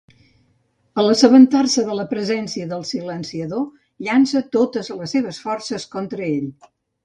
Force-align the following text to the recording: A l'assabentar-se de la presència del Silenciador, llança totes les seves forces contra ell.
A 1.01 1.03
l'assabentar-se 1.07 1.83
de 1.89 1.97
la 1.99 2.07
presència 2.15 2.69
del 2.73 2.87
Silenciador, 2.93 3.69
llança 4.09 4.45
totes 4.59 4.93
les 4.99 5.17
seves 5.19 5.45
forces 5.47 5.89
contra 5.97 6.29
ell. 6.35 6.53